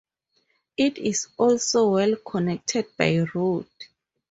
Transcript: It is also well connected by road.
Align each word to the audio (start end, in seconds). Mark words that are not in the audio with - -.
It 0.77 0.97
is 0.97 1.27
also 1.37 1.91
well 1.91 2.15
connected 2.25 2.87
by 2.97 3.23
road. 3.35 3.67